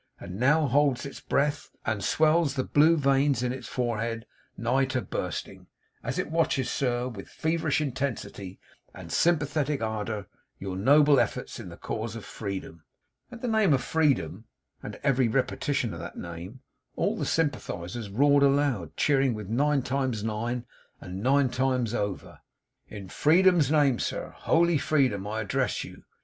and 0.19 0.39
now 0.39 0.65
holds 0.65 1.05
its 1.05 1.19
breath, 1.19 1.69
and 1.85 2.03
swells 2.03 2.55
the 2.55 2.63
blue 2.63 2.97
veins 2.97 3.43
in 3.43 3.53
its 3.53 3.67
forehead 3.67 4.25
nigh 4.57 4.83
to 4.83 4.99
bursting, 4.99 5.67
as 6.01 6.17
it 6.17 6.31
watches, 6.31 6.71
sir, 6.71 7.07
with 7.07 7.29
feverish 7.29 7.79
intensity 7.79 8.59
and 8.95 9.11
sympathetic 9.11 9.79
ardour, 9.79 10.25
your 10.57 10.75
noble 10.75 11.19
efforts 11.19 11.59
in 11.59 11.69
the 11.69 11.77
cause 11.77 12.15
of 12.15 12.25
Freedom."' 12.25 12.83
At 13.31 13.43
the 13.43 13.47
name 13.47 13.73
of 13.73 13.83
Freedom, 13.83 14.45
and 14.81 14.95
at 14.95 15.05
every 15.05 15.27
repetition 15.27 15.93
of 15.93 15.99
that 15.99 16.17
name, 16.17 16.61
all 16.95 17.15
the 17.15 17.23
Sympathisers 17.23 18.09
roared 18.09 18.41
aloud; 18.41 18.97
cheering 18.97 19.35
with 19.35 19.49
nine 19.49 19.83
times 19.83 20.23
nine, 20.23 20.65
and 20.99 21.21
nine 21.21 21.49
times 21.49 21.93
over. 21.93 22.39
'"In 22.87 23.07
Freedom's 23.07 23.69
name, 23.71 23.99
sir 23.99 24.33
holy 24.35 24.79
Freedom 24.79 25.27
I 25.27 25.41
address 25.41 25.83
you. 25.83 26.05